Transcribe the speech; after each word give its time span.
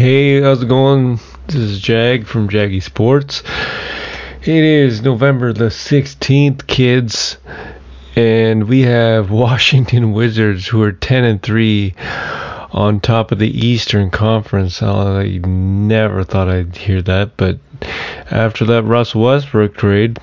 Hey, 0.00 0.40
how's 0.40 0.62
it 0.62 0.66
going? 0.66 1.20
This 1.46 1.56
is 1.56 1.78
Jag 1.78 2.26
from 2.26 2.48
Jaggy 2.48 2.82
Sports. 2.82 3.42
It 4.40 4.48
is 4.48 5.02
November 5.02 5.52
the 5.52 5.66
16th, 5.66 6.66
kids, 6.66 7.36
and 8.16 8.66
we 8.66 8.80
have 8.80 9.30
Washington 9.30 10.12
Wizards 10.12 10.66
who 10.66 10.80
are 10.82 10.92
10 10.92 11.24
and 11.24 11.42
3 11.42 11.94
on 12.72 13.00
top 13.00 13.30
of 13.30 13.40
the 13.40 13.50
Eastern 13.50 14.10
Conference. 14.10 14.82
I 14.82 15.38
never 15.44 16.24
thought 16.24 16.48
I'd 16.48 16.78
hear 16.78 17.02
that, 17.02 17.36
but 17.36 17.58
after 18.30 18.64
that 18.64 18.84
Russ 18.84 19.14
Westbrook 19.14 19.76
trade, 19.76 20.18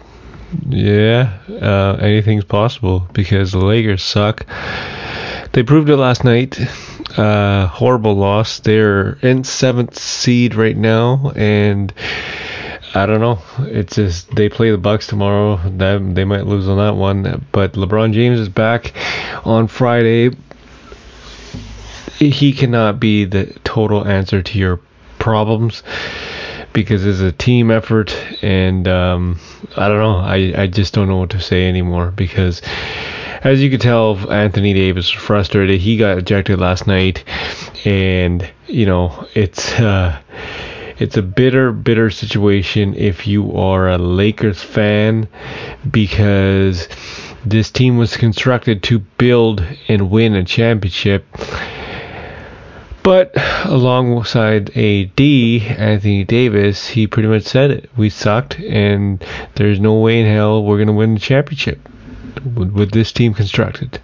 yeah, 0.68 1.38
uh, 1.62 2.00
anything's 2.02 2.46
possible 2.46 3.08
because 3.14 3.52
the 3.52 3.60
Lakers 3.60 4.02
suck. 4.02 4.44
They 5.52 5.62
proved 5.62 5.92
it 5.92 5.98
last 5.98 6.24
night. 6.24 6.60
Uh, 7.18 7.66
horrible 7.68 8.16
loss. 8.16 8.60
They're 8.60 9.14
in 9.24 9.44
seventh 9.44 9.98
seed 9.98 10.54
right 10.54 10.78
now, 10.78 11.32
and 11.36 11.92
I 12.94 13.06
don't 13.08 13.20
know. 13.20 13.40
It's 13.60 13.96
just 13.96 14.36
they 14.36 14.50
play 14.50 14.70
the 14.70 14.78
Bucks 14.78 15.08
tomorrow. 15.08 15.58
That 15.78 16.16
they 16.16 16.26
might 16.26 16.46
lose 16.46 16.68
on 16.68 16.78
that 16.78 16.96
one. 16.96 17.46
But 17.52 17.74
LeBron 17.74 18.14
James 18.14 18.40
is 18.40 18.50
back 18.50 18.94
on 19.46 19.68
Friday. 19.68 20.36
He 22.20 22.54
cannot 22.54 23.00
be 23.00 23.26
the 23.26 23.46
total 23.64 24.08
answer 24.08 24.42
to 24.42 24.60
your 24.60 24.80
problems 25.20 25.84
because 26.74 27.06
it's 27.06 27.22
a 27.22 27.32
team 27.32 27.72
effort, 27.72 28.16
and 28.44 28.88
um, 28.88 29.40
I 29.76 29.88
don't 29.88 30.00
know. 30.00 30.18
I 30.18 30.54
I 30.56 30.68
just 30.68 30.94
don't 30.94 31.08
know 31.08 31.18
what 31.18 31.32
to 31.32 31.42
say 31.42 31.68
anymore 31.68 32.12
because 32.12 32.62
as 33.44 33.62
you 33.62 33.70
could 33.70 33.82
tell, 33.82 34.32
Anthony 34.32 34.74
Davis 34.74 35.14
was 35.14 35.24
frustrated. 35.24 35.80
He 35.80 35.98
got 35.98 36.18
ejected 36.18 36.60
last 36.60 36.88
night, 36.88 37.24
and 37.86 38.50
you 38.68 38.86
know 38.86 39.28
it's 39.34 39.74
uh, 39.80 40.20
it's 41.00 41.18
a 41.18 41.22
bitter, 41.22 41.72
bitter 41.72 42.10
situation 42.10 42.96
if 42.96 43.28
you 43.28 43.56
are 43.56 43.90
a 43.90 43.98
Lakers 43.98 44.64
fan 44.64 45.28
because 45.90 46.88
this 47.46 47.70
team 47.70 47.98
was 47.98 48.18
constructed 48.18 48.84
to 48.84 49.00
build 49.00 49.64
and 49.88 50.10
win 50.10 50.34
a 50.34 50.44
championship. 50.44 51.26
But 53.04 53.32
alongside 53.64 54.72
AD, 54.76 55.22
Anthony 55.22 56.26
Davis, 56.26 56.90
he 56.90 57.08
pretty 57.08 57.30
much 57.30 57.44
said 57.44 57.72
it. 57.72 57.90
We 57.96 58.10
sucked, 58.10 58.60
and 58.60 59.24
there's 59.56 59.80
no 59.80 60.00
way 60.00 60.20
in 60.20 60.26
hell 60.26 60.64
we're 60.64 60.78
going 60.78 60.88
to 60.88 60.94
win 60.94 61.14
the 61.14 61.20
championship 61.20 61.88
with, 62.46 62.72
with 62.72 62.92
this 62.92 63.12
team 63.12 63.34
constructed. 63.34 64.00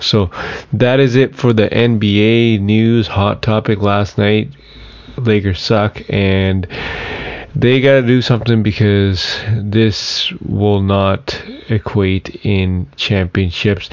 So 0.00 0.30
that 0.72 1.00
is 1.00 1.16
it 1.16 1.34
for 1.34 1.52
the 1.52 1.68
NBA 1.68 2.60
news 2.60 3.06
hot 3.06 3.42
topic 3.42 3.80
last 3.80 4.18
night. 4.18 4.50
Lakers 5.16 5.60
suck 5.60 6.02
and 6.08 6.66
they 7.54 7.80
got 7.80 8.00
to 8.00 8.06
do 8.06 8.22
something 8.22 8.62
because 8.62 9.38
this 9.56 10.32
will 10.40 10.80
not 10.80 11.40
equate 11.68 12.44
in 12.44 12.88
championships. 12.96 13.90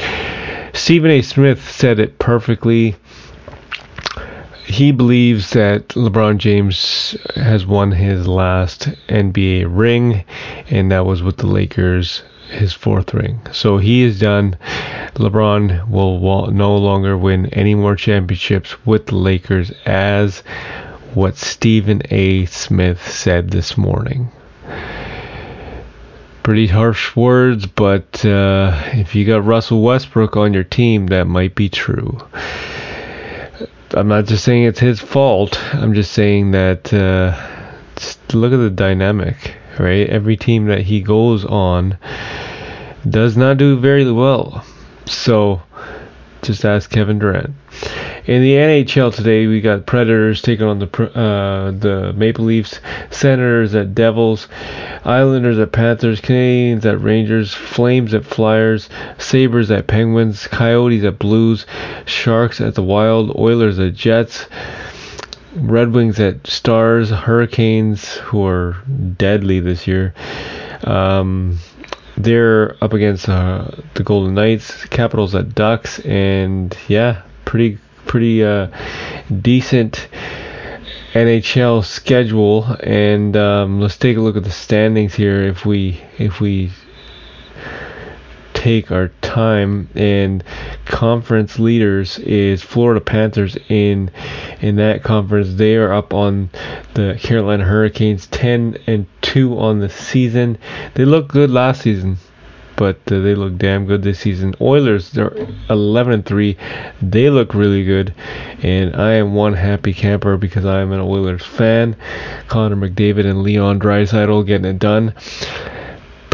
Stephen 0.73 1.11
A. 1.11 1.21
Smith 1.21 1.69
said 1.69 1.99
it 1.99 2.19
perfectly 2.19 2.95
he 4.69 4.91
believes 4.91 5.49
that 5.51 5.87
LeBron 5.89 6.37
James 6.37 7.17
has 7.35 7.65
won 7.65 7.91
his 7.91 8.27
last 8.27 8.81
NBA 9.07 9.65
ring, 9.67 10.23
and 10.69 10.91
that 10.91 11.07
was 11.07 11.23
with 11.23 11.37
the 11.37 11.47
Lakers, 11.47 12.21
his 12.49 12.73
fourth 12.73 13.13
ring. 13.13 13.39
So 13.51 13.77
he 13.77 14.01
is 14.01 14.19
done. 14.19 14.57
LeBron 15.15 15.87
will 15.89 16.51
no 16.51 16.77
longer 16.77 17.17
win 17.17 17.47
any 17.47 17.75
more 17.75 17.95
championships 17.95 18.85
with 18.85 19.07
the 19.07 19.15
Lakers, 19.15 19.71
as 19.85 20.39
what 21.13 21.37
Stephen 21.37 22.01
A. 22.11 22.45
Smith 22.45 23.11
said 23.11 23.49
this 23.49 23.77
morning. 23.77 24.31
Pretty 26.43 26.67
harsh 26.67 27.15
words, 27.15 27.65
but 27.65 28.25
uh, 28.25 28.81
if 28.93 29.13
you 29.15 29.25
got 29.25 29.45
Russell 29.45 29.81
Westbrook 29.81 30.35
on 30.37 30.53
your 30.53 30.63
team, 30.63 31.07
that 31.07 31.27
might 31.27 31.55
be 31.55 31.69
true. 31.69 32.17
I'm 33.91 34.07
not 34.07 34.25
just 34.25 34.43
saying 34.43 34.63
it's 34.63 34.79
his 34.79 34.99
fault. 34.99 35.59
I'm 35.73 35.93
just 35.93 36.11
saying 36.11 36.51
that 36.51 36.93
uh, 36.93 37.35
just 37.95 38.33
look 38.33 38.53
at 38.53 38.57
the 38.57 38.69
dynamic, 38.69 39.55
right? 39.79 40.07
Every 40.07 40.37
team 40.37 40.67
that 40.67 40.81
he 40.81 41.01
goes 41.01 41.43
on 41.43 41.97
does 43.07 43.37
not 43.37 43.57
do 43.57 43.77
very 43.77 44.09
well. 44.11 44.65
So 45.05 45.61
just 46.41 46.65
ask 46.65 46.89
Kevin 46.89 47.19
Durant. 47.19 47.53
In 48.25 48.41
the 48.41 48.53
NHL 48.53 49.13
today, 49.13 49.47
we 49.47 49.61
got 49.61 49.85
Predators 49.85 50.41
taking 50.41 50.65
on 50.65 50.79
the 50.79 51.03
uh, 51.15 51.71
the 51.71 52.13
Maple 52.15 52.45
Leafs, 52.45 52.79
Senators 53.09 53.73
at 53.73 53.95
Devils, 53.95 54.47
Islanders 55.03 55.57
at 55.57 55.71
Panthers, 55.71 56.21
Canadiens 56.21 56.85
at 56.85 57.01
Rangers, 57.01 57.53
Flames 57.53 58.13
at 58.13 58.25
Flyers, 58.25 58.89
Sabres 59.17 59.71
at 59.71 59.87
Penguins, 59.87 60.47
Coyotes 60.47 61.03
at 61.03 61.19
Blues, 61.19 61.65
Sharks 62.05 62.61
at 62.61 62.75
the 62.75 62.83
Wild, 62.83 63.35
Oilers 63.35 63.79
at 63.79 63.95
Jets. 63.95 64.47
Red 65.55 65.93
Wings 65.93 66.19
at 66.19 66.45
Stars, 66.45 67.09
Hurricanes, 67.09 68.13
who 68.17 68.45
are 68.45 68.77
deadly 69.17 69.59
this 69.59 69.87
year. 69.87 70.13
Um, 70.83 71.57
they're 72.19 72.75
up 72.83 72.93
against 72.93 73.29
uh, 73.29 73.71
the 73.95 74.03
Golden 74.03 74.35
Knights, 74.35 74.85
Capitals 74.85 75.33
at 75.33 75.55
Ducks, 75.55 75.99
and 75.99 76.77
yeah, 76.87 77.23
pretty 77.45 77.79
pretty 78.05 78.43
uh, 78.43 78.67
decent 79.41 80.09
NHL 81.13 81.83
schedule, 81.83 82.65
and 82.83 83.35
um, 83.37 83.79
let's 83.81 83.97
take 83.97 84.17
a 84.17 84.19
look 84.19 84.35
at 84.35 84.43
the 84.43 84.51
standings 84.51 85.15
here. 85.15 85.41
If 85.43 85.65
we 85.65 86.01
if 86.17 86.39
we 86.39 86.71
take 88.59 88.91
our 88.91 89.07
time 89.21 89.89
and 89.95 90.43
conference 90.83 91.59
leaders 91.59 92.19
is 92.19 92.61
Florida 92.61 92.99
Panthers 92.99 93.57
in 93.69 94.11
in 94.59 94.75
that 94.75 95.01
conference 95.01 95.55
they 95.55 95.77
are 95.77 95.93
up 95.93 96.13
on 96.13 96.49
the 96.93 97.17
Carolina 97.21 97.63
Hurricanes 97.63 98.27
10 98.27 98.77
and 98.85 99.05
2 99.21 99.57
on 99.57 99.79
the 99.79 99.87
season 99.87 100.57
they 100.95 101.05
looked 101.05 101.29
good 101.29 101.49
last 101.49 101.83
season 101.83 102.17
but 102.75 102.97
uh, 103.11 103.19
they 103.19 103.35
look 103.35 103.57
damn 103.57 103.85
good 103.85 104.03
this 104.03 104.21
season. 104.21 104.55
Oilers, 104.61 105.11
they're 105.11 105.33
11 105.69 106.13
and 106.13 106.25
3. 106.25 106.55
They 107.01 107.29
look 107.29 107.53
really 107.53 107.83
good, 107.83 108.15
and 108.63 108.95
I 108.95 109.15
am 109.15 109.33
one 109.33 109.51
happy 109.51 109.93
camper 109.93 110.37
because 110.37 110.63
I 110.63 110.79
am 110.79 110.93
an 110.93 111.01
Oilers 111.01 111.45
fan. 111.45 111.97
Connor 112.47 112.77
McDavid 112.77 113.25
and 113.25 113.43
Leon 113.43 113.81
Draisaitl 113.81 114.45
getting 114.45 114.63
it 114.63 114.79
done. 114.79 115.13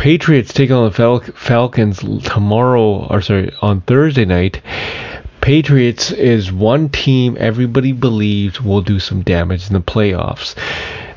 Patriots 0.05 0.53
take 0.53 0.69
on 0.69 0.85
the 0.85 0.91
Fal- 0.91 1.19
Falcons 1.19 1.97
tomorrow, 2.25 3.07
or 3.07 3.23
sorry, 3.23 3.51
on 3.63 3.81
Thursday 3.81 4.23
night. 4.23 4.61
Patriots 5.41 6.11
is 6.11 6.51
one 6.51 6.89
team 6.89 7.35
everybody 7.39 7.91
believes 7.91 8.61
will 8.61 8.83
do 8.83 8.99
some 8.99 9.23
damage 9.23 9.65
in 9.65 9.73
the 9.73 9.81
playoffs. 9.81 10.53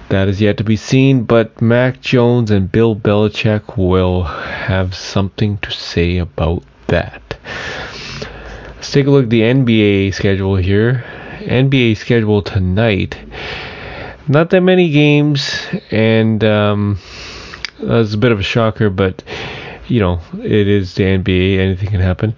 That 0.08 0.26
is 0.28 0.40
yet 0.40 0.56
to 0.56 0.64
be 0.64 0.76
seen, 0.76 1.24
but 1.24 1.60
Mac 1.60 2.00
Jones 2.00 2.50
and 2.50 2.72
Bill 2.72 2.96
Belichick 2.96 3.76
will 3.76 4.22
have 4.22 4.94
something 4.94 5.58
to 5.58 5.70
say 5.70 6.16
about 6.16 6.62
that. 6.86 7.36
Let's 8.76 8.90
take 8.90 9.06
a 9.06 9.10
look 9.10 9.24
at 9.24 9.30
the 9.30 9.42
NBA 9.42 10.14
schedule 10.14 10.56
here. 10.56 11.04
NBA 11.40 11.98
schedule 11.98 12.40
tonight. 12.40 13.18
Not 14.26 14.48
that 14.48 14.62
many 14.62 14.88
games, 14.88 15.66
and 15.90 16.42
um, 16.42 16.98
that's 17.80 18.14
a 18.14 18.18
bit 18.18 18.32
of 18.32 18.40
a 18.40 18.42
shocker, 18.42 18.90
but 18.90 19.22
you 19.88 20.00
know, 20.00 20.20
it 20.34 20.68
is 20.68 20.94
the 20.94 21.04
NBA, 21.04 21.58
anything 21.58 21.88
can 21.88 22.00
happen. 22.00 22.34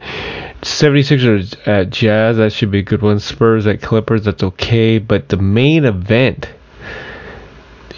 76ers 0.63 1.67
at 1.67 1.91
Jazz, 1.91 2.37
that 2.37 2.53
should 2.53 2.71
be 2.71 2.79
a 2.81 2.83
good 2.83 3.03
one. 3.03 3.19
Spurs 3.19 3.67
at 3.67 3.83
Clippers, 3.83 4.25
that's 4.25 4.43
okay, 4.43 4.99
but 4.99 5.29
the 5.29 5.37
main 5.37 5.85
event 5.85 6.49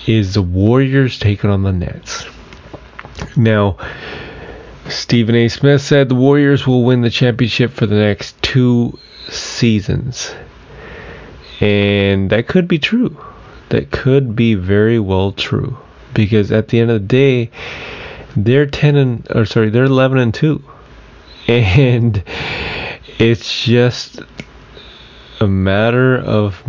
is 0.07 0.35
the 0.35 0.43
Warriors 0.43 1.19
taking 1.19 1.51
on 1.51 1.63
the 1.63 1.73
Nets. 1.73 2.27
Now, 3.37 3.77
Stephen 4.89 5.35
A. 5.35 5.49
Smith 5.49 5.83
said 5.83 6.09
the 6.09 6.15
Warriors 6.15 6.67
will 6.67 6.85
win 6.85 7.03
the 7.03 7.11
championship 7.11 7.73
for 7.73 7.87
the 7.87 7.95
next 7.95 8.41
two 8.43 8.99
seasons. 9.29 10.35
And 11.61 12.31
that 12.31 12.49
could 12.49 12.67
be 12.67 12.79
true. 12.79 13.17
That 13.69 13.91
could 13.91 14.35
be 14.35 14.55
very 14.55 14.99
well 14.99 15.33
true. 15.33 15.79
Because 16.15 16.53
at 16.53 16.69
the 16.69 16.81
end 16.81 16.91
of 16.91 17.03
the 17.03 17.07
day, 17.07 17.51
they're 18.37 18.67
10 18.67 18.97
and, 18.97 19.27
or 19.35 19.45
sorry, 19.45 19.71
they're 19.71 19.85
11 19.85 20.19
and 20.19 20.35
2. 20.35 20.63
And 21.49 22.23
it's 23.19 23.65
just 23.65 24.21
a 25.41 25.47
matter 25.47 26.19
of 26.19 26.63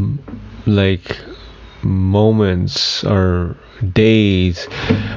like 0.65 1.17
moments 1.83 3.03
or 3.03 3.57
days 3.91 4.67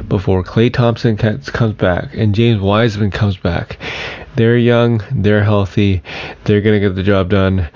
before 0.08 0.42
Klay 0.42 0.72
Thompson 0.72 1.16
comes 1.16 1.74
back 1.74 2.14
and 2.14 2.34
James 2.34 2.60
Wiseman 2.60 3.10
comes 3.10 3.36
back. 3.36 3.78
They're 4.34 4.58
young, 4.58 5.02
they're 5.12 5.44
healthy, 5.44 6.02
they're 6.44 6.60
gonna 6.60 6.80
get 6.80 6.94
the 6.94 7.02
job 7.02 7.30
done. 7.30 7.68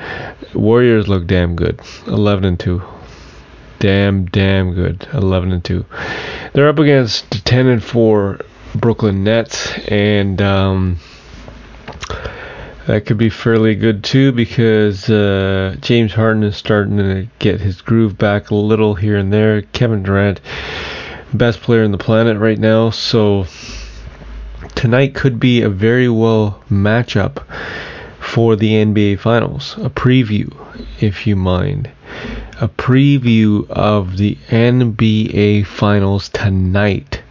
Warriors 0.54 1.08
look 1.08 1.26
damn 1.26 1.56
good, 1.56 1.80
11 2.06 2.44
and 2.44 2.60
2. 2.60 2.82
damn, 3.80 4.26
damn 4.26 4.74
good. 4.74 5.08
11 5.12 5.52
and 5.52 5.64
2. 5.64 5.84
They're 6.52 6.68
up 6.68 6.78
against 6.80 7.30
the 7.30 7.38
10 7.38 7.66
and 7.68 7.82
4 7.82 8.40
Brooklyn 8.74 9.22
Nets, 9.22 9.72
and 9.88 10.42
um, 10.42 10.98
that 12.86 13.06
could 13.06 13.18
be 13.18 13.30
fairly 13.30 13.76
good 13.76 14.02
too 14.02 14.32
because 14.32 15.08
uh, 15.08 15.76
James 15.80 16.12
Harden 16.12 16.42
is 16.42 16.56
starting 16.56 16.96
to 16.96 17.28
get 17.38 17.60
his 17.60 17.80
groove 17.80 18.18
back 18.18 18.50
a 18.50 18.56
little 18.56 18.94
here 18.94 19.16
and 19.16 19.32
there. 19.32 19.62
Kevin 19.62 20.02
Durant, 20.02 20.40
best 21.32 21.60
player 21.60 21.84
in 21.84 21.92
the 21.92 21.98
planet 21.98 22.36
right 22.38 22.58
now, 22.58 22.90
so 22.90 23.46
tonight 24.74 25.14
could 25.14 25.38
be 25.38 25.62
a 25.62 25.68
very 25.68 26.08
well 26.08 26.62
matchup 26.68 27.44
for 28.18 28.56
the 28.56 28.72
NBA 28.72 29.20
Finals. 29.20 29.76
A 29.78 29.90
preview, 29.90 30.52
if 31.00 31.28
you 31.28 31.36
mind. 31.36 31.90
A 32.62 32.68
preview 32.68 33.66
of 33.70 34.18
the 34.18 34.36
NBA 34.50 35.64
Finals 35.64 36.28
tonight. 36.28 37.22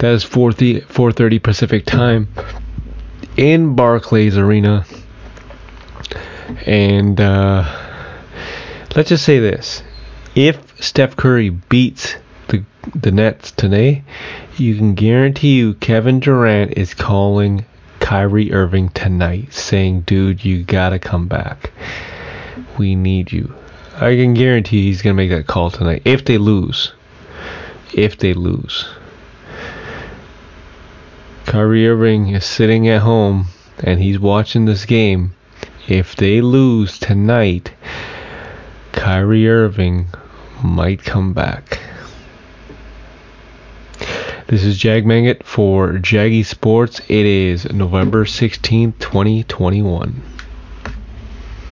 That 0.00 0.12
is 0.12 0.22
4:30 0.22 1.42
Pacific 1.42 1.86
time 1.86 2.28
in 3.38 3.74
Barclays 3.74 4.36
Arena. 4.36 4.84
And 6.66 7.18
uh, 7.18 7.64
let's 8.94 9.08
just 9.08 9.24
say 9.24 9.38
this: 9.38 9.82
if 10.34 10.58
Steph 10.78 11.16
Curry 11.16 11.48
beats 11.48 12.16
the 12.48 12.64
the 12.94 13.10
Nets 13.10 13.50
today, 13.50 14.04
you 14.58 14.76
can 14.76 14.94
guarantee 14.94 15.56
you 15.56 15.72
Kevin 15.72 16.20
Durant 16.20 16.76
is 16.76 16.92
calling 16.92 17.64
Kyrie 18.00 18.52
Irving 18.52 18.90
tonight, 18.90 19.54
saying, 19.54 20.02
"Dude, 20.02 20.44
you 20.44 20.64
gotta 20.64 20.98
come 20.98 21.28
back. 21.28 21.72
We 22.76 22.94
need 22.94 23.32
you." 23.32 23.55
I 23.98 24.14
can 24.14 24.34
guarantee 24.34 24.82
he's 24.82 25.00
gonna 25.00 25.14
make 25.14 25.30
that 25.30 25.46
call 25.46 25.70
tonight. 25.70 26.02
If 26.04 26.26
they 26.26 26.36
lose, 26.36 26.92
if 27.94 28.18
they 28.18 28.34
lose. 28.34 28.86
Kyrie 31.46 31.88
Irving 31.88 32.28
is 32.28 32.44
sitting 32.44 32.86
at 32.88 33.00
home 33.00 33.46
and 33.82 33.98
he's 33.98 34.18
watching 34.18 34.66
this 34.66 34.84
game. 34.84 35.32
If 35.88 36.14
they 36.14 36.42
lose 36.42 36.98
tonight, 36.98 37.72
Kyrie 38.92 39.48
Irving 39.48 40.08
might 40.62 41.02
come 41.02 41.32
back. 41.32 41.78
This 44.48 44.62
is 44.62 44.76
Jag 44.76 45.06
Mangat 45.06 45.42
for 45.42 45.94
Jaggy 45.94 46.44
Sports. 46.44 47.00
It 47.08 47.24
is 47.24 47.72
November 47.72 48.26
16th, 48.26 48.98
2021. 48.98 50.35